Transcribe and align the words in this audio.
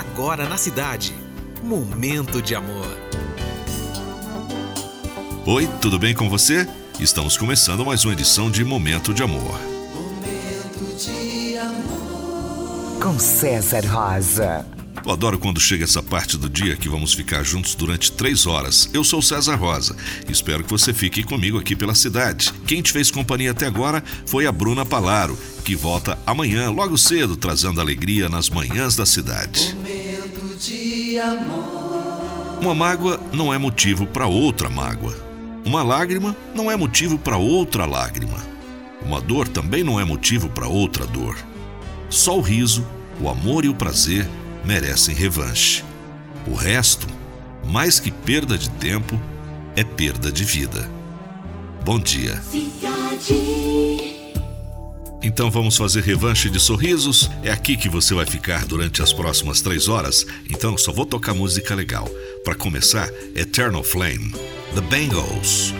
agora 0.00 0.48
na 0.48 0.56
cidade. 0.56 1.14
Momento 1.62 2.40
de 2.40 2.54
amor. 2.54 2.96
Oi, 5.44 5.68
tudo 5.80 5.98
bem 5.98 6.14
com 6.14 6.28
você? 6.28 6.66
Estamos 6.98 7.36
começando 7.36 7.84
mais 7.84 8.04
uma 8.04 8.14
edição 8.14 8.50
de 8.50 8.64
Momento 8.64 9.12
de 9.12 9.22
Amor. 9.22 9.60
Momento 9.94 10.96
de 10.96 11.58
amor. 11.58 12.98
Com 13.02 13.18
César 13.18 13.86
Rosa. 13.86 14.64
Eu 15.04 15.12
adoro 15.12 15.38
quando 15.38 15.58
chega 15.58 15.84
essa 15.84 16.02
parte 16.02 16.36
do 16.36 16.48
dia 16.48 16.76
que 16.76 16.88
vamos 16.88 17.14
ficar 17.14 17.42
juntos 17.42 17.74
durante 17.74 18.12
três 18.12 18.46
horas. 18.46 18.88
Eu 18.92 19.02
sou 19.02 19.22
César 19.22 19.56
Rosa. 19.56 19.96
Espero 20.28 20.62
que 20.62 20.70
você 20.70 20.92
fique 20.92 21.22
comigo 21.22 21.58
aqui 21.58 21.74
pela 21.74 21.94
cidade. 21.94 22.52
Quem 22.66 22.82
te 22.82 22.92
fez 22.92 23.10
companhia 23.10 23.52
até 23.52 23.66
agora 23.66 24.04
foi 24.26 24.46
a 24.46 24.52
Bruna 24.52 24.84
Palaro, 24.84 25.38
que 25.60 25.76
volta 25.76 26.18
amanhã, 26.26 26.70
logo 26.70 26.96
cedo, 26.96 27.36
trazendo 27.36 27.80
alegria 27.80 28.28
nas 28.28 28.48
manhãs 28.48 28.96
da 28.96 29.06
cidade. 29.06 29.76
Uma 32.60 32.74
mágoa 32.74 33.20
não 33.32 33.52
é 33.52 33.58
motivo 33.58 34.06
para 34.06 34.26
outra 34.26 34.68
mágoa. 34.68 35.16
Uma 35.64 35.82
lágrima 35.82 36.36
não 36.54 36.70
é 36.70 36.76
motivo 36.76 37.18
para 37.18 37.36
outra 37.36 37.86
lágrima. 37.86 38.38
Uma 39.02 39.20
dor 39.20 39.48
também 39.48 39.82
não 39.82 39.98
é 39.98 40.04
motivo 40.04 40.48
para 40.48 40.66
outra 40.66 41.06
dor. 41.06 41.36
Só 42.08 42.38
o 42.38 42.40
riso, 42.40 42.86
o 43.20 43.28
amor 43.28 43.64
e 43.64 43.68
o 43.68 43.74
prazer 43.74 44.28
merecem 44.64 45.14
revanche. 45.14 45.84
O 46.46 46.54
resto, 46.54 47.06
mais 47.64 48.00
que 48.00 48.10
perda 48.10 48.58
de 48.58 48.68
tempo, 48.70 49.20
é 49.76 49.84
perda 49.84 50.30
de 50.30 50.44
vida. 50.44 50.90
Bom 51.84 51.98
dia. 51.98 52.42
Cidade. 52.42 53.59
Então 55.22 55.50
vamos 55.50 55.76
fazer 55.76 56.02
revanche 56.02 56.48
de 56.48 56.58
sorrisos? 56.58 57.30
É 57.42 57.50
aqui 57.50 57.76
que 57.76 57.88
você 57.88 58.14
vai 58.14 58.24
ficar 58.24 58.64
durante 58.64 59.02
as 59.02 59.12
próximas 59.12 59.60
três 59.60 59.86
horas. 59.86 60.26
Então 60.48 60.78
só 60.78 60.92
vou 60.92 61.04
tocar 61.04 61.34
música 61.34 61.74
legal. 61.74 62.08
Para 62.42 62.54
começar, 62.54 63.08
Eternal 63.34 63.84
Flame, 63.84 64.32
The 64.74 64.80
Bangles. 64.80 65.74